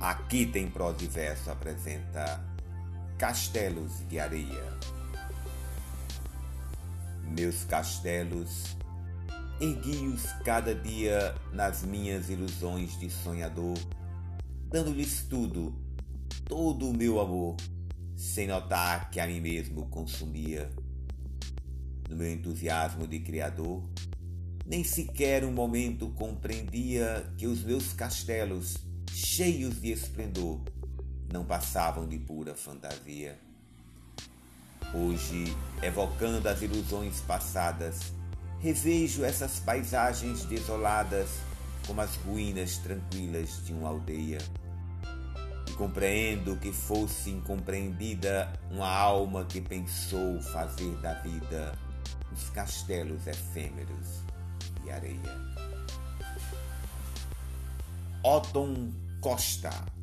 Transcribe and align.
Aqui 0.00 0.46
tem 0.46 0.70
prosa 0.70 1.02
e 1.02 1.08
verso 1.08 1.50
apresenta 1.50 2.40
Castelos 3.18 4.06
de 4.08 4.20
Areia. 4.20 4.78
Meus 7.24 7.64
castelos, 7.64 8.76
ergui-os 9.60 10.24
cada 10.44 10.72
dia 10.72 11.34
nas 11.52 11.82
minhas 11.82 12.30
ilusões 12.30 12.96
de 13.00 13.10
sonhador, 13.10 13.76
dando-lhes 14.68 15.22
tudo, 15.22 15.74
todo 16.44 16.88
o 16.88 16.96
meu 16.96 17.20
amor, 17.20 17.56
sem 18.14 18.46
notar 18.46 19.10
que 19.10 19.18
a 19.18 19.26
mim 19.26 19.40
mesmo 19.40 19.86
consumia. 19.88 20.70
No 22.08 22.14
meu 22.14 22.32
entusiasmo 22.32 23.04
de 23.04 23.18
criador, 23.18 23.82
nem 24.64 24.84
sequer 24.84 25.44
um 25.44 25.52
momento 25.52 26.08
compreendia 26.10 27.32
que 27.36 27.48
os 27.48 27.64
meus 27.64 27.92
castelos, 27.92 28.76
cheios 29.12 29.80
de 29.80 29.92
esplendor, 29.92 30.60
não 31.32 31.44
passavam 31.44 32.06
de 32.06 32.18
pura 32.18 32.54
fantasia. 32.54 33.38
Hoje, 34.94 35.54
evocando 35.82 36.48
as 36.48 36.62
ilusões 36.62 37.20
passadas, 37.20 38.12
revejo 38.60 39.24
essas 39.24 39.60
paisagens 39.60 40.44
desoladas 40.44 41.28
como 41.86 42.00
as 42.00 42.16
ruínas 42.16 42.78
tranquilas 42.78 43.64
de 43.64 43.72
uma 43.72 43.88
aldeia. 43.88 44.38
E 45.68 45.72
compreendo 45.72 46.56
que 46.56 46.72
fosse 46.72 47.30
incompreendida 47.30 48.52
uma 48.70 48.88
alma 48.88 49.44
que 49.44 49.60
pensou 49.60 50.40
fazer 50.40 50.96
da 50.96 51.14
vida 51.14 51.76
os 52.32 52.50
castelos 52.50 53.26
efêmeros 53.26 54.22
e 54.84 54.90
areia. 54.90 55.48
Otton 58.22 58.90
Costa 59.20 59.97